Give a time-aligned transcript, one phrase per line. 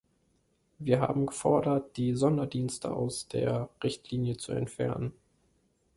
[0.79, 5.13] Wir haben gefordert, die Sonderdienste aus der Richtlinie zu entfernen.